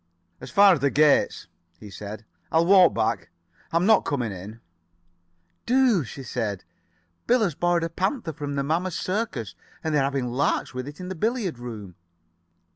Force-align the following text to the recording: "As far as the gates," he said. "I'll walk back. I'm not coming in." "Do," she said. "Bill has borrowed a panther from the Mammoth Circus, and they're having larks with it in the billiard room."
"As 0.39 0.49
far 0.49 0.73
as 0.73 0.79
the 0.79 0.89
gates," 0.89 1.45
he 1.79 1.91
said. 1.91 2.25
"I'll 2.51 2.65
walk 2.65 2.91
back. 2.95 3.29
I'm 3.71 3.85
not 3.85 4.03
coming 4.03 4.31
in." 4.31 4.59
"Do," 5.67 6.03
she 6.03 6.23
said. 6.23 6.63
"Bill 7.27 7.41
has 7.41 7.53
borrowed 7.53 7.83
a 7.83 7.89
panther 7.91 8.33
from 8.33 8.55
the 8.55 8.63
Mammoth 8.63 8.95
Circus, 8.95 9.53
and 9.83 9.93
they're 9.93 10.01
having 10.01 10.31
larks 10.31 10.73
with 10.73 10.87
it 10.87 10.99
in 10.99 11.09
the 11.09 11.13
billiard 11.13 11.59
room." 11.59 11.93